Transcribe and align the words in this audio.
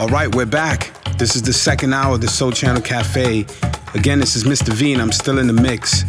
All 0.00 0.08
right, 0.08 0.34
we're 0.34 0.46
back. 0.46 0.94
This 1.18 1.36
is 1.36 1.42
the 1.42 1.52
second 1.52 1.92
hour 1.92 2.14
of 2.14 2.22
the 2.22 2.26
Sole 2.26 2.52
Channel 2.52 2.80
Cafe. 2.80 3.44
Again, 3.92 4.18
this 4.18 4.34
is 4.34 4.44
Mr. 4.44 4.72
V, 4.72 4.94
and 4.94 5.02
I'm 5.02 5.12
still 5.12 5.38
in 5.38 5.46
the 5.46 5.52
mix. 5.52 6.04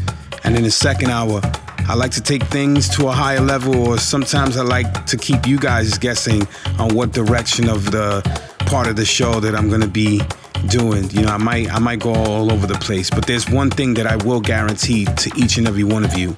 And 0.45 0.55
in 0.55 0.63
the 0.63 0.71
second 0.71 1.09
hour, 1.09 1.41
I 1.89 1.95
like 1.95 2.11
to 2.11 2.21
take 2.21 2.41
things 2.43 2.87
to 2.95 3.09
a 3.09 3.11
higher 3.11 3.41
level, 3.41 3.89
or 3.89 3.97
sometimes 3.97 4.55
I 4.55 4.63
like 4.63 5.05
to 5.07 5.17
keep 5.17 5.45
you 5.45 5.59
guys 5.59 5.97
guessing 5.97 6.47
on 6.79 6.95
what 6.95 7.11
direction 7.11 7.67
of 7.67 7.91
the 7.91 8.21
part 8.59 8.87
of 8.87 8.95
the 8.95 9.03
show 9.03 9.41
that 9.41 9.55
I'm 9.55 9.69
gonna 9.69 9.89
be 9.89 10.21
doing. 10.69 11.09
You 11.09 11.23
know, 11.23 11.33
I 11.33 11.37
might 11.37 11.69
I 11.69 11.79
might 11.79 11.99
go 11.99 12.13
all 12.13 12.49
over 12.53 12.67
the 12.67 12.79
place, 12.79 13.09
but 13.09 13.27
there's 13.27 13.49
one 13.49 13.69
thing 13.69 13.93
that 13.95 14.07
I 14.07 14.15
will 14.23 14.39
guarantee 14.39 15.03
to 15.03 15.31
each 15.35 15.57
and 15.57 15.67
every 15.67 15.83
one 15.83 16.05
of 16.05 16.17
you: 16.17 16.33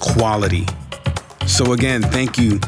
quality. 0.00 0.66
So 1.46 1.74
again, 1.74 2.02
thank 2.02 2.38
you 2.38 2.58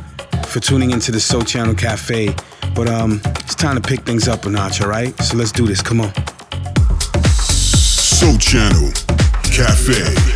for 0.47 0.61
tuning 0.61 0.93
into 0.93 1.11
the 1.11 1.19
Sole 1.19 1.43
Channel 1.43 1.75
Cafe. 1.75 2.33
But 2.75 2.89
um, 2.89 3.21
it's 3.25 3.55
time 3.55 3.77
to 3.77 3.83
pick 3.83 4.01
things 4.03 4.29
up 4.29 4.47
a 4.47 4.51
notch, 4.51 4.81
all 4.81 4.89
right? 4.89 5.17
So 5.21 5.37
let's 5.37 5.53
do 5.53 5.67
this. 5.67 5.83
Come 5.83 6.01
on. 6.01 6.13
Sole 7.25 8.39
Channel 8.39 8.93
Cafe. 9.45 10.30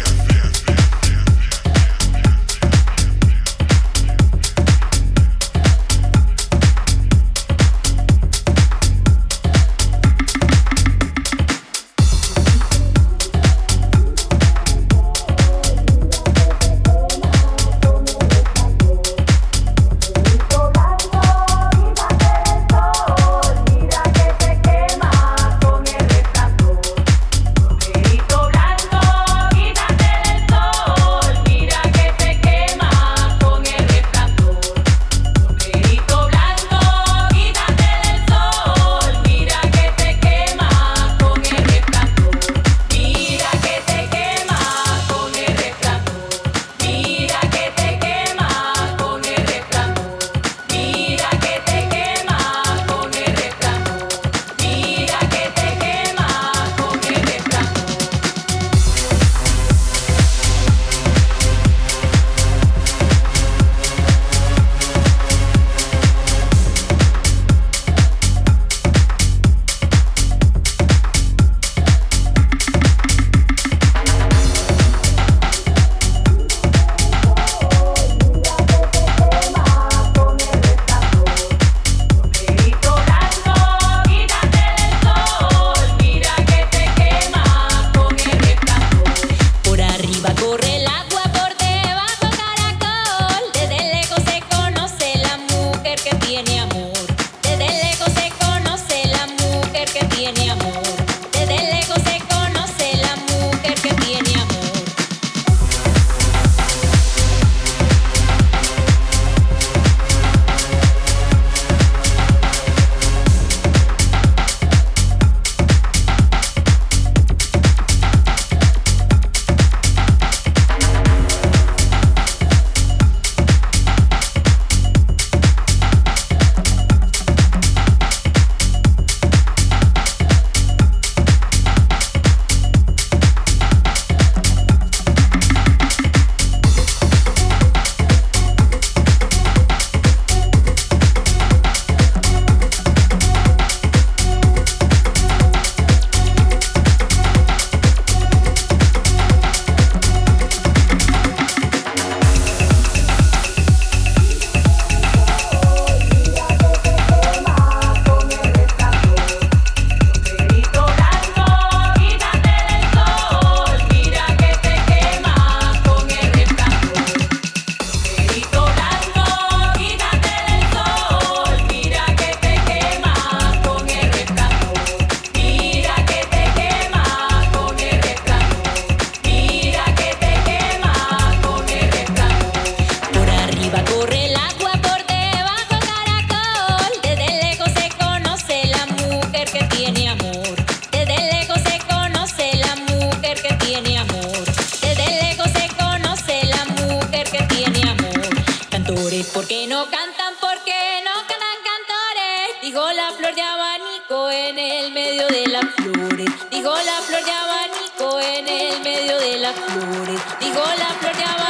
flores. 209.55 210.21
Digo 210.41 210.63
la 210.79 210.89
flor 211.01 211.17
de 211.17 211.25
abajo. 211.25 211.44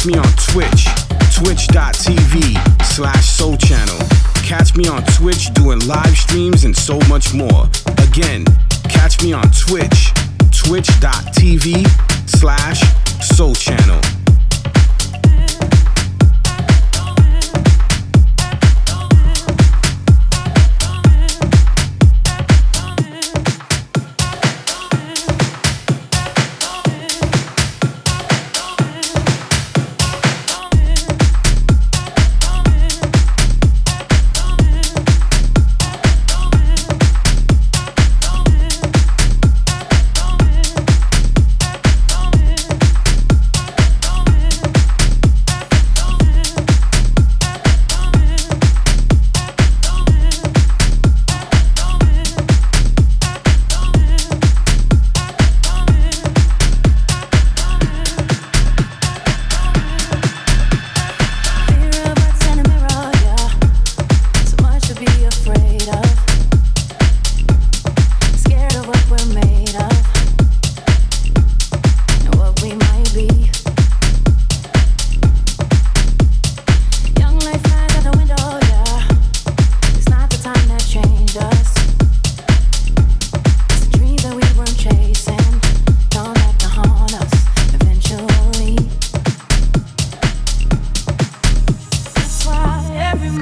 Catch 0.00 0.06
me 0.06 0.16
on 0.16 0.32
Twitch, 0.48 0.86
twitch.tv 1.34 2.84
slash 2.86 3.28
sole 3.28 3.58
channel. 3.58 3.98
Catch 4.36 4.74
me 4.74 4.88
on 4.88 5.04
Twitch 5.04 5.52
doing 5.52 5.78
live 5.86 6.16
streams 6.16 6.64
and 6.64 6.74
so 6.74 6.98
much 7.00 7.34
more. 7.34 7.68
Again, 8.08 8.46
catch 8.84 9.22
me 9.22 9.34
on 9.34 9.44
Twitch, 9.50 10.14
twitch.tv 10.52 11.86
slash 12.26 12.80
sole 13.20 13.54
channel. 13.54 14.00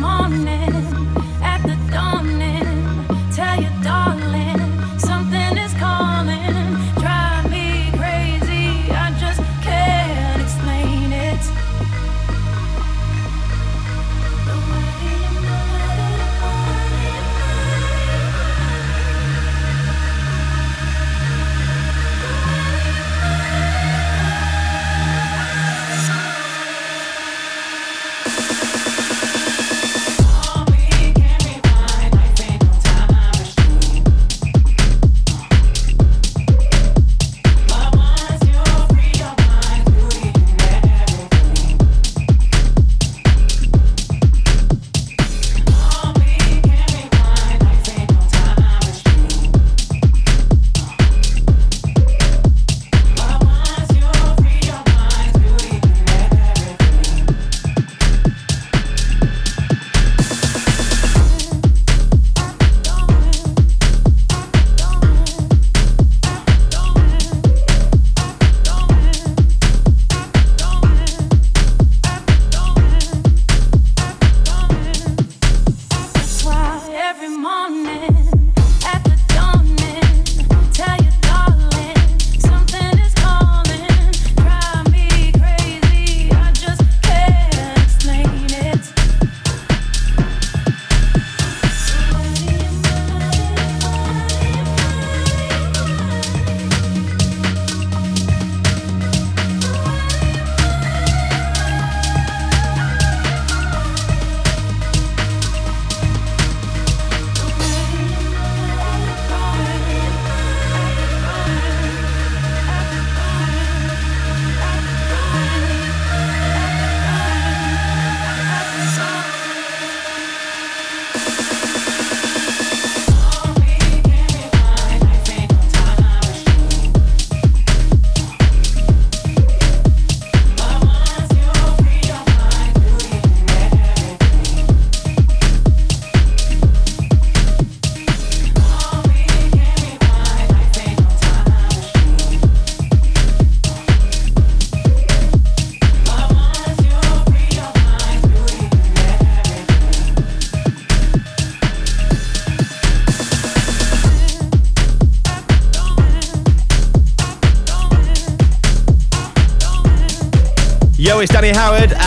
It's 0.00 0.57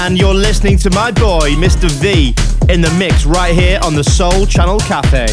and 0.01 0.17
you're 0.17 0.33
listening 0.33 0.79
to 0.79 0.89
my 0.89 1.11
boy, 1.11 1.51
Mr. 1.51 1.87
V, 1.87 2.33
in 2.73 2.81
the 2.81 2.91
mix 2.97 3.23
right 3.23 3.53
here 3.53 3.79
on 3.83 3.93
the 3.93 4.03
Sole 4.03 4.47
Channel 4.47 4.79
Cafe. 4.79 5.27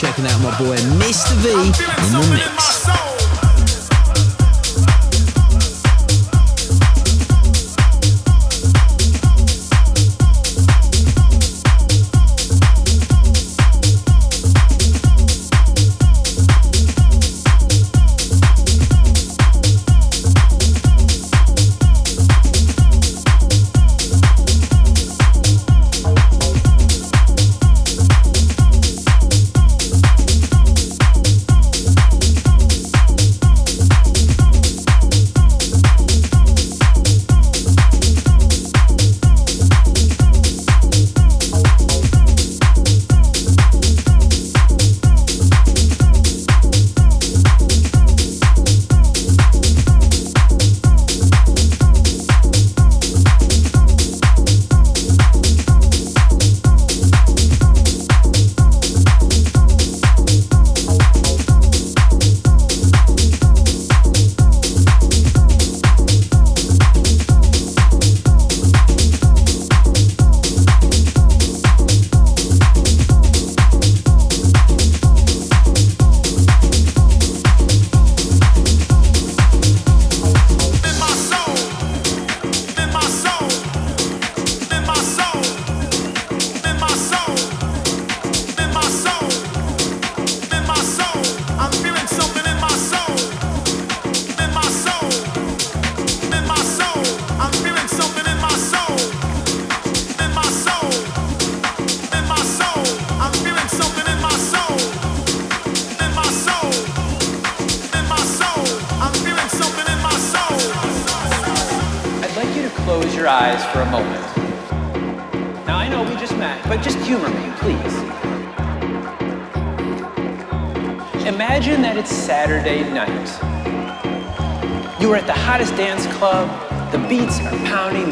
Checking 0.00 0.24
out 0.24 0.40
my 0.40 0.58
boy 0.58 0.76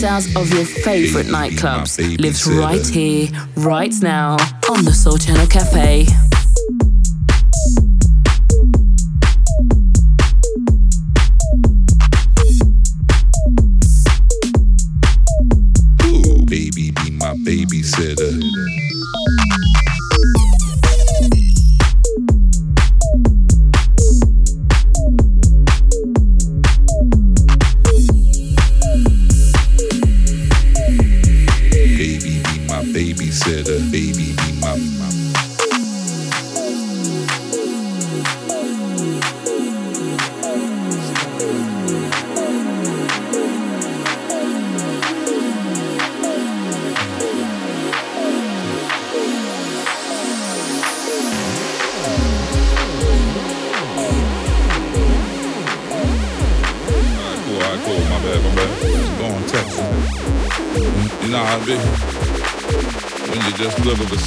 sounds 0.00 0.34
of 0.34 0.50
your 0.54 0.64
favorite 0.64 1.26
nightclubs 1.26 1.98
lives 2.22 2.46
right 2.46 2.86
here, 2.86 3.28
right 3.56 3.92
now, 4.00 4.32
on 4.70 4.82
the 4.82 4.94
Sole 4.94 5.18
Channel 5.18 5.46
Cafe. 5.46 6.29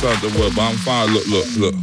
The 0.04 0.36
world, 0.38 0.54
but 0.56 0.64
I'm 0.64 0.76
fine. 0.76 1.14
Look, 1.14 1.28
look, 1.28 1.48
look. 1.56 1.76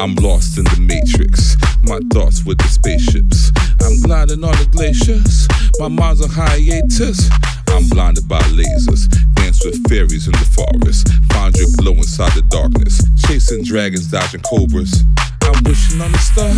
I'm 0.00 0.14
lost 0.16 0.56
in 0.56 0.64
the 0.64 0.80
matrix. 0.80 1.56
My 1.84 2.00
thoughts 2.12 2.44
with 2.46 2.56
the 2.56 2.68
spaceships. 2.68 3.52
I'm 3.84 4.00
gliding 4.00 4.42
on 4.42 4.56
the 4.56 4.68
glaciers. 4.72 5.46
My 5.78 5.88
mind's 5.88 6.22
on 6.22 6.30
hiatus. 6.30 7.28
I'm 7.68 7.88
blinded 7.88 8.26
by 8.26 8.40
lasers. 8.56 9.12
Dance 9.34 9.62
with 9.64 9.84
fairies 9.88 10.26
in 10.26 10.32
the 10.32 10.48
forest. 10.48 11.12
Find 11.32 11.54
your 11.56 11.68
glow 11.76 11.92
inside 11.92 12.32
the 12.32 12.42
darkness. 12.48 13.04
Chasing 13.28 13.64
dragons, 13.64 14.08
dodging 14.08 14.40
cobras. 14.48 15.04
I'm 15.42 15.62
wishing 15.64 16.00
on 16.00 16.14
a 16.14 16.18
star. 16.24 16.48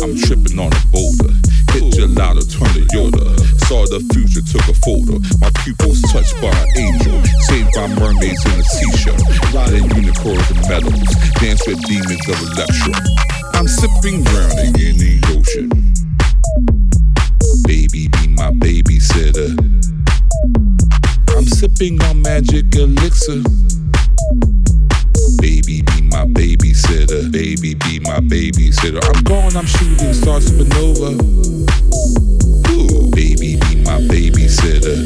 I'm 0.00 0.16
tripping 0.16 0.56
on 0.56 0.72
a 0.72 0.82
boulder. 0.88 1.51
Hit 1.72 1.84
gelato, 1.94 2.44
turn 2.44 2.68
to 2.74 2.84
Yoda. 2.92 3.24
Saw 3.66 3.86
the 3.86 4.00
future, 4.12 4.44
took 4.44 4.68
a 4.68 4.76
photo. 4.84 5.16
My 5.40 5.50
pupils 5.64 6.00
touched 6.12 6.36
by 6.40 6.52
an 6.52 6.68
angel. 6.76 7.16
Saved 7.48 7.72
by 7.74 7.88
mermaids 7.96 8.44
in 8.44 8.60
a 8.60 8.64
seashell. 8.64 9.16
Riding 9.56 9.88
unicorns 9.96 10.50
and 10.50 10.60
medals. 10.68 11.08
Dance 11.40 11.66
with 11.66 11.80
demons 11.88 12.28
of 12.28 12.36
Electra. 12.52 12.92
I'm 13.54 13.66
sipping, 13.66 14.22
drowning 14.24 14.76
in 14.76 14.96
the 15.00 15.16
ocean. 15.32 15.68
Baby, 17.64 18.08
be 18.08 18.28
my 18.36 18.50
babysitter. 18.60 19.56
I'm 21.36 21.46
sipping 21.46 22.02
on 22.02 22.20
magic 22.20 22.74
elixir. 22.76 23.42
Baby, 25.40 25.82
be 25.82 26.02
my 26.02 26.26
babysitter. 26.26 27.30
Baby, 27.32 27.74
be 27.74 28.00
my 28.00 28.20
babysitter. 28.20 29.00
I'm 29.14 29.22
going, 29.24 29.56
I'm 29.56 29.66
shooting 29.66 30.12
star 30.12 30.40
supernova. 30.40 31.61
My 33.92 33.98
babysitter. 34.08 35.04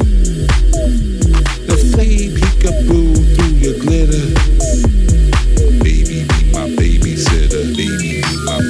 Let's 1.66 1.92
play 1.92 2.28
peekaboo 2.30 3.34
through 3.34 3.54
your 3.58 3.74
glitter. 3.80 4.26
Baby, 5.82 6.22
be 6.22 6.52
my 6.52 6.70
babysitter. 6.78 7.74
Baby, 7.74 8.22
be 8.22 8.36
my. 8.44 8.60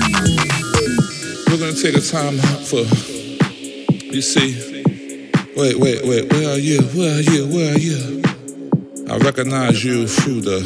We're 1.46 1.58
gonna 1.58 1.74
take 1.74 1.96
a 1.96 2.00
time 2.00 2.40
out 2.40 2.64
for. 2.64 2.86
You 3.92 4.22
see. 4.22 4.56
Wait, 5.54 5.78
wait, 5.78 6.02
wait. 6.06 6.32
Where 6.32 6.54
are 6.54 6.58
you? 6.58 6.80
Where 6.96 7.18
are 7.18 7.20
you? 7.20 7.46
Where 7.48 7.74
are 7.74 7.78
you? 7.78 8.22
I 9.10 9.18
recognize 9.18 9.84
you 9.84 10.08
through 10.08 10.40
the 10.40 10.62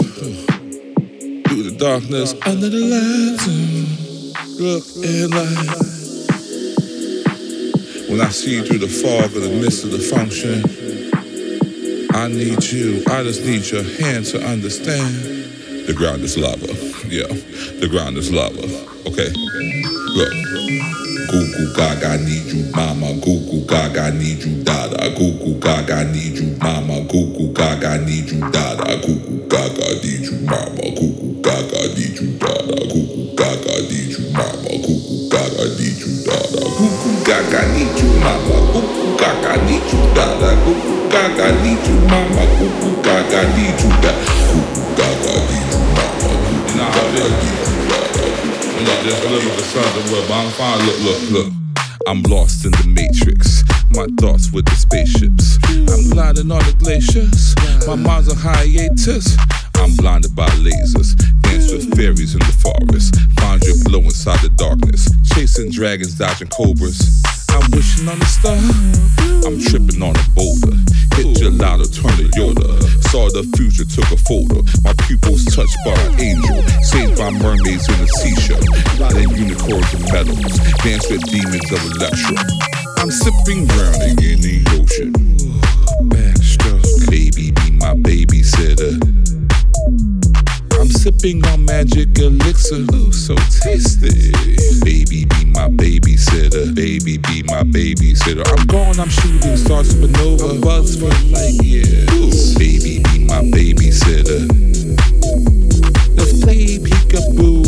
through 1.48 1.64
the 1.64 1.76
darkness 1.76 2.36
under 2.46 2.68
the 2.68 2.78
lights. 2.86 4.60
Look 4.60 4.84
and 5.04 5.34
light. 5.34 5.89
When 8.10 8.20
I 8.20 8.30
see 8.30 8.56
you 8.56 8.64
through 8.64 8.78
the 8.78 8.88
fog 8.88 9.36
of 9.36 9.40
the 9.40 9.48
mist 9.62 9.84
of 9.84 9.92
the 9.92 10.00
function, 10.02 10.66
I 12.12 12.26
need 12.26 12.64
you. 12.64 13.04
I 13.06 13.22
just 13.22 13.44
need 13.46 13.64
your 13.70 13.84
hand 14.02 14.24
to 14.34 14.42
understand. 14.44 15.14
The 15.86 15.94
ground 15.94 16.22
is 16.22 16.36
lava. 16.36 16.66
Yeah, 17.10 17.26
the 17.26 17.88
ground 17.90 18.16
is 18.18 18.32
lava. 18.32 18.62
Okay, 19.06 19.30
look. 19.30 20.32
Goo 21.30 21.46
goo 21.54 21.74
gaga 21.74 22.18
need 22.18 22.46
you 22.50 22.70
mama. 22.72 23.14
Goo 23.22 23.38
goo 23.50 23.64
gaga 23.66 24.10
need 24.10 24.42
you 24.42 24.62
dada. 24.64 25.10
Goo 25.14 25.30
goo 25.38 25.58
gaga 25.60 26.04
need 26.10 26.38
you 26.38 26.56
mama. 26.58 27.02
Goo 27.06 27.32
goo 27.34 27.52
gaga 27.52 27.98
need 28.04 28.30
you 28.30 28.40
dada. 28.50 28.98
Goo 29.06 29.18
goo 29.22 29.46
gaga 29.48 30.02
need 30.02 30.26
you 30.26 30.38
mama. 30.46 30.82
Goo 30.98 31.14
goo 31.14 31.42
gaga 31.42 31.94
need 31.94 32.18
you 32.18 32.38
dada. 32.38 32.76
Goo 32.90 33.06
goo 33.06 33.19
need 39.70 39.86
you 39.92 40.02
goo 40.64 40.74
gaga 41.10 41.46
need 41.62 41.82
you 41.86 41.96
mama. 42.10 42.42
Gaga 43.06 43.40
need 43.54 43.78
you 43.78 43.90
gaga 44.02 45.34
need 45.46 45.66
you 45.70 45.80
mama. 45.94 46.26
Gaga 46.74 47.24
need 47.30 47.46
you 47.46 47.70
Look, 48.80 49.00
just 49.04 49.22
a 49.22 49.28
little 49.28 49.50
bit 49.50 49.60
something 49.60 50.06
where 50.10 50.24
I'm 50.32 50.50
fine. 50.52 50.78
Look, 50.86 50.98
look, 51.00 51.30
look. 51.30 51.52
I'm 52.08 52.22
lost 52.22 52.64
in 52.64 52.72
the 52.72 52.86
matrix. 52.88 53.62
My 53.90 54.06
thoughts 54.18 54.50
with 54.52 54.64
the 54.64 54.74
spaceships. 54.74 55.58
I'm 55.68 56.10
gliding 56.10 56.50
on 56.50 56.64
the 56.64 56.74
glaciers. 56.78 57.54
My 57.86 57.94
mind's 57.94 58.28
on 58.30 58.36
hiatus. 58.36 59.36
I'm 59.76 59.94
blinded 59.96 60.34
by 60.34 60.48
lasers. 60.64 61.14
Dance 61.42 61.70
with 61.70 61.94
fairies 61.94 62.34
in 62.34 62.40
the 62.40 62.56
forest. 62.64 63.16
Find 63.38 63.62
your 63.62 63.76
glow 63.84 64.00
inside 64.00 64.40
the 64.40 64.48
darkness. 64.56 65.08
Chasing 65.34 65.70
dragons, 65.70 66.14
dodging 66.14 66.48
cobras. 66.48 67.20
I'm 67.50 67.70
wishing 67.70 68.08
on 68.08 68.20
a 68.20 68.26
star. 68.26 68.56
I'm 69.46 69.58
tripping 69.60 70.02
on 70.02 70.14
a 70.16 70.24
boulder. 70.34 70.76
Hit 71.16 71.36
gelato, 71.36 71.86
turn 71.90 72.16
to 72.16 72.28
Yoda. 72.38 72.80
Saw 73.10 73.28
the 73.30 73.42
future, 73.56 73.84
took 73.84 74.10
a 74.10 74.16
photo. 74.16 74.62
My 74.84 74.94
pupils 75.06 75.44
touched 75.46 75.76
by 75.84 75.92
an 75.92 76.20
angel. 76.20 76.62
Saved 76.82 77.18
by 77.18 77.30
mermaids 77.30 77.88
in 77.88 77.98
a 78.00 78.08
seashell. 78.08 78.62
Riding 78.98 79.30
unicorns 79.36 79.92
and 79.94 80.04
medals. 80.12 80.58
Dance 80.82 81.10
with 81.10 81.24
demons 81.26 81.70
of 81.72 81.80
Electra. 81.92 82.38
I'm 82.98 83.10
sipping, 83.10 83.66
drowning 83.66 84.18
in 84.22 84.40
the 84.40 84.62
ocean. 84.78 85.12
Backstroke. 86.08 87.10
Baby, 87.10 87.50
be 87.50 87.70
my 87.78 87.94
babysitter. 87.94 89.19
Sipping 91.00 91.42
on 91.46 91.64
magic 91.64 92.18
elixir. 92.18 92.84
Ooh, 92.92 93.10
so 93.10 93.34
tasty. 93.64 94.32
Baby, 94.84 95.24
be 95.24 95.44
my 95.46 95.66
babysitter. 95.68 96.74
Baby, 96.74 97.16
be 97.16 97.42
my 97.44 97.62
babysitter. 97.62 98.46
I'm 98.52 98.66
going, 98.66 99.00
I'm 99.00 99.08
shooting 99.08 99.56
stars 99.56 99.94
supernova. 99.94 100.60
Buzz 100.60 101.00
for 101.00 101.08
light 101.32 101.54
years. 101.64 102.54
Baby, 102.58 103.02
be 103.04 103.24
my 103.24 103.40
babysitter. 103.48 104.44
Let's 106.18 106.44
play 106.44 106.78
peekaboo 106.78 107.59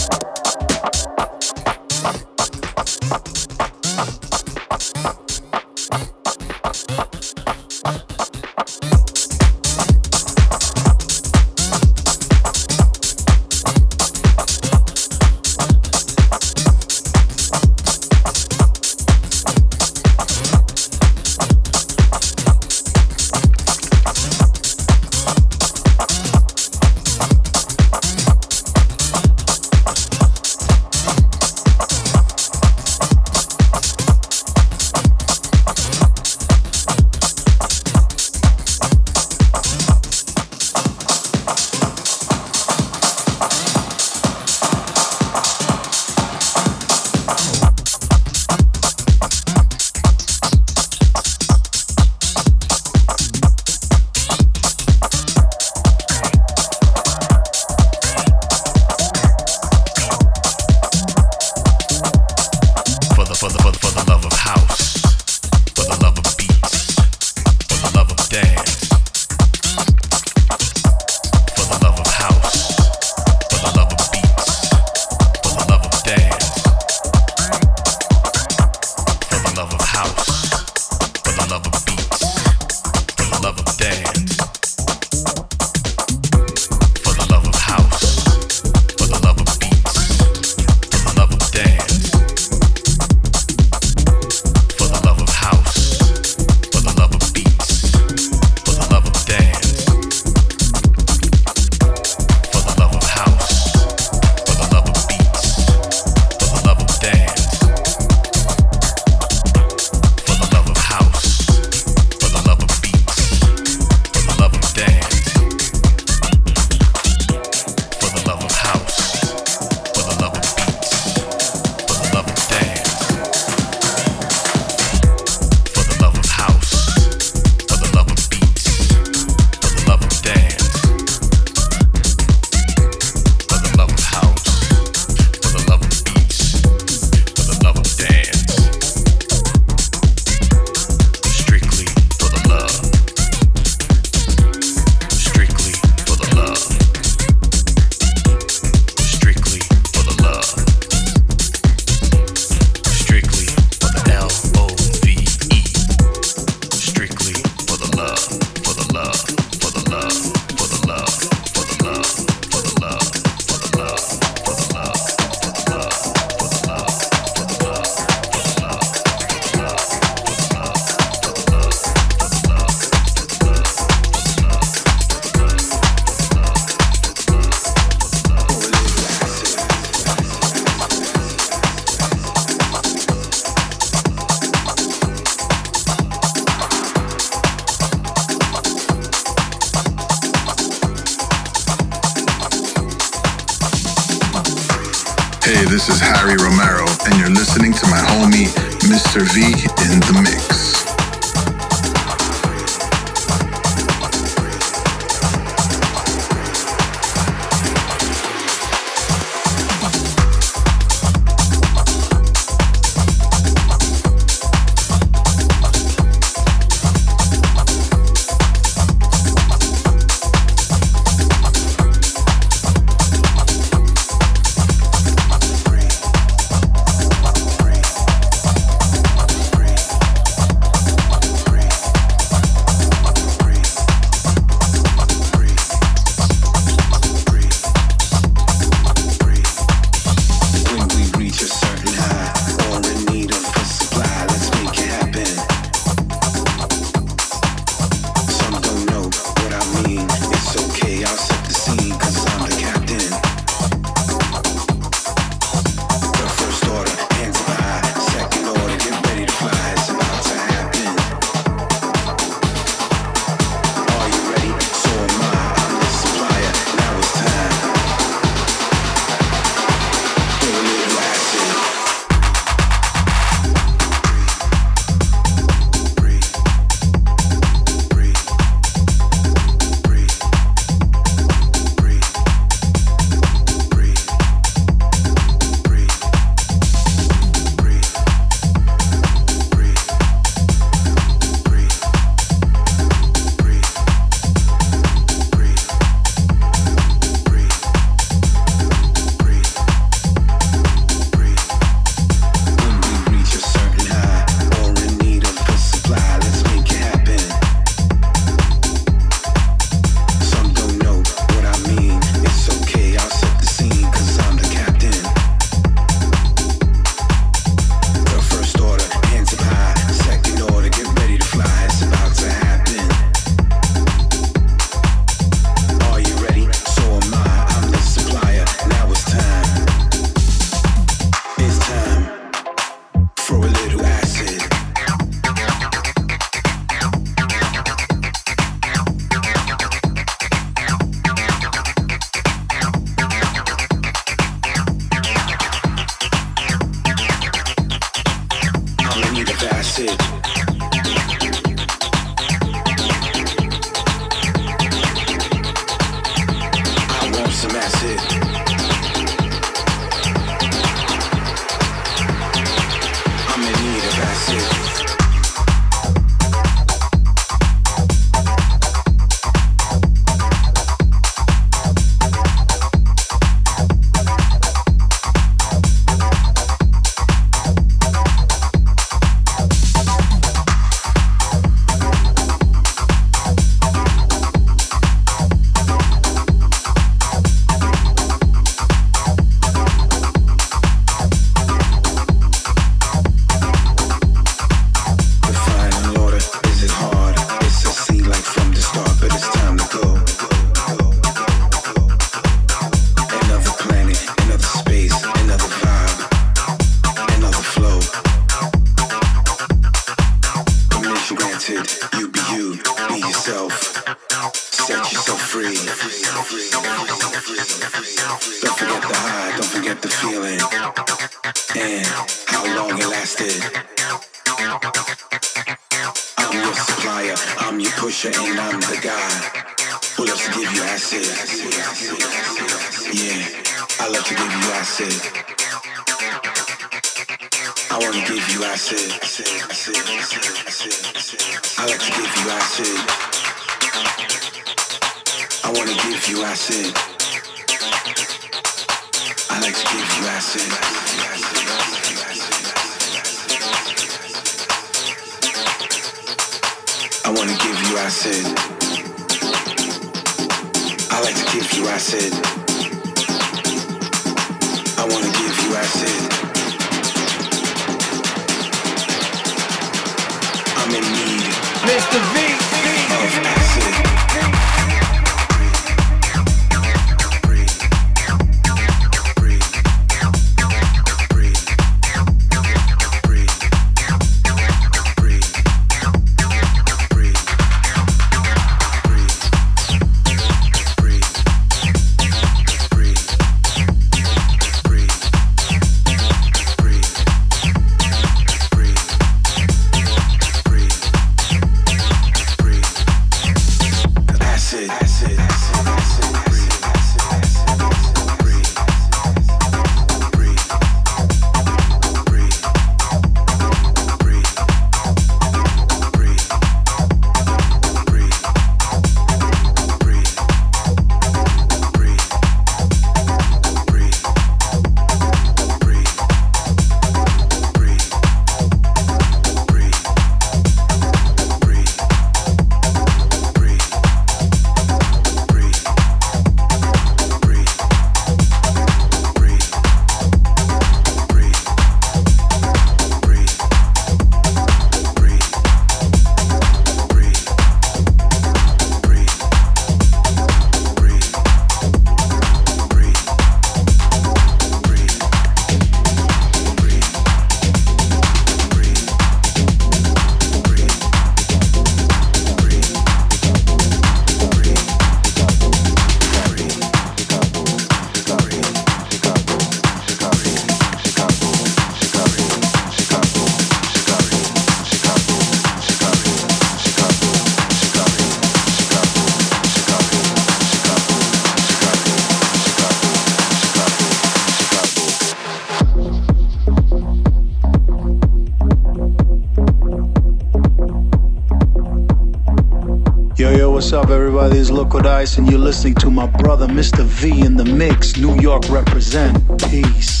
And 594.73 595.29
you're 595.29 595.37
listening 595.37 595.75
to 595.75 595.91
my 595.91 596.07
brother, 596.07 596.47
Mr. 596.47 596.85
V, 596.85 597.25
in 597.25 597.35
the 597.35 597.43
mix. 597.43 597.97
New 597.97 598.15
York 598.21 598.47
represent. 598.49 599.17
Peace. 599.49 600.00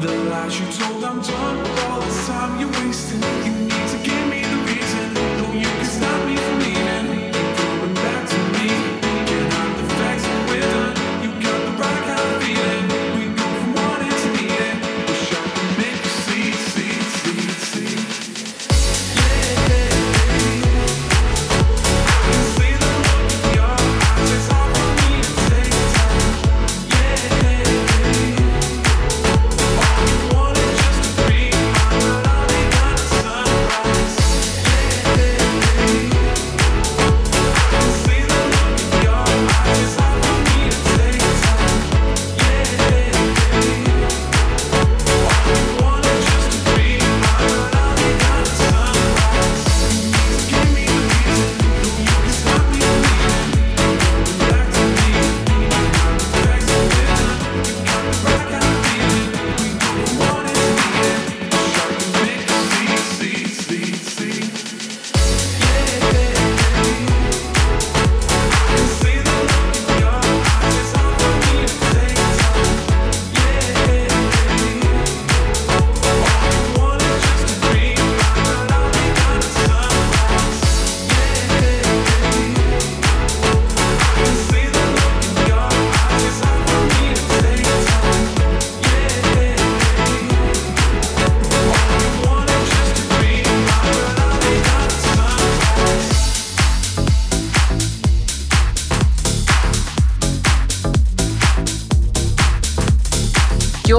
You're 0.00 0.28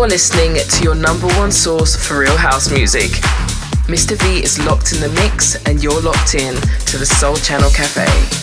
listening 0.08 0.56
to 0.56 0.84
your 0.84 0.96
number 0.96 1.28
one 1.38 1.52
source 1.52 1.96
for 1.96 2.20
real 2.20 2.38
house 2.38 2.72
music. 2.72 3.10
Mr. 3.88 4.16
V 4.22 4.44
is 4.44 4.64
locked 4.66 4.94
in 4.94 5.02
the 5.02 5.10
mix, 5.10 5.56
and 5.66 5.84
you're 5.84 6.02
locked 6.02 6.36
in 6.36 6.56
to 6.86 6.98
the 6.98 7.06
Sole 7.06 7.36
Channel 7.36 7.70
Cafe. 7.72 8.39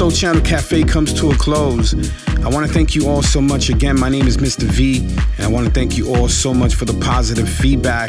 Sole 0.00 0.10
Channel 0.10 0.40
Cafe 0.40 0.82
comes 0.84 1.12
to 1.12 1.30
a 1.30 1.34
close. 1.36 1.92
I 2.42 2.48
want 2.48 2.66
to 2.66 2.72
thank 2.72 2.94
you 2.94 3.06
all 3.06 3.22
so 3.22 3.38
much 3.40 3.68
again. 3.68 4.00
My 4.00 4.08
name 4.08 4.26
is 4.26 4.38
Mr. 4.38 4.62
V, 4.62 5.00
and 5.36 5.40
I 5.40 5.46
want 5.46 5.66
to 5.66 5.72
thank 5.72 5.98
you 5.98 6.14
all 6.14 6.26
so 6.26 6.54
much 6.54 6.74
for 6.74 6.86
the 6.86 6.94
positive 6.94 7.46
feedback, 7.48 8.08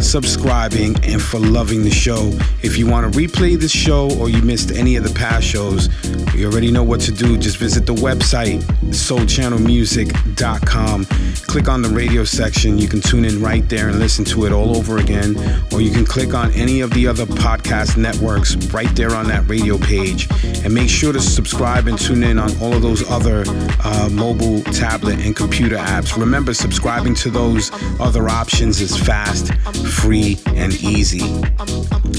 subscribing, 0.00 0.94
and 1.04 1.20
for 1.20 1.40
loving 1.40 1.82
the 1.82 1.90
show. 1.90 2.30
If 2.62 2.78
you 2.78 2.86
want 2.86 3.12
to 3.12 3.18
replay 3.18 3.58
this 3.58 3.72
show 3.72 4.16
or 4.18 4.28
you 4.28 4.40
missed 4.42 4.70
any 4.70 4.94
of 4.94 5.02
the 5.02 5.12
past 5.12 5.44
shows, 5.44 5.88
you 6.32 6.46
already 6.46 6.70
know 6.70 6.84
what 6.84 7.00
to 7.02 7.12
do. 7.12 7.36
Just 7.36 7.56
visit 7.56 7.84
the 7.84 7.94
website, 7.94 8.62
solechannelmusic.com. 8.90 11.04
Click 11.46 11.68
on 11.68 11.82
the 11.82 11.88
radio 11.88 12.24
section. 12.24 12.78
You 12.78 12.88
can 12.88 13.00
tune 13.00 13.24
in 13.24 13.42
right 13.42 13.68
there 13.68 13.88
and 13.88 13.98
listen 13.98 14.24
to 14.26 14.46
it 14.46 14.52
all 14.52 14.76
over 14.76 14.98
again. 14.98 15.36
Or 15.72 15.80
you 15.80 15.90
can 15.90 16.04
click 16.04 16.34
on 16.34 16.52
any 16.52 16.82
of 16.82 16.92
the 16.92 17.08
other 17.08 17.26
podcast 17.26 17.96
networks 17.96 18.54
right 18.72 18.94
there 18.94 19.12
on 19.14 19.26
that 19.26 19.48
radio 19.48 19.76
page. 19.76 20.28
And 20.64 20.72
make 20.72 20.88
sure 20.88 21.12
to 21.12 21.20
subscribe 21.20 21.88
and 21.88 21.98
tune 21.98 22.22
in 22.22 22.38
on 22.38 22.56
all 22.58 22.72
of 22.72 22.82
those 22.82 23.02
other 23.10 23.42
uh, 23.84 24.08
mobile, 24.12 24.62
tablet, 24.72 25.18
and 25.20 25.34
computer 25.34 25.76
apps. 25.76 26.18
Remember, 26.18 26.54
subscribing 26.54 27.14
to 27.16 27.30
those 27.30 27.70
other 28.00 28.28
options 28.28 28.80
is 28.80 28.96
fast, 28.96 29.52
free, 30.00 30.38
and 30.48 30.72
easy. 30.82 31.20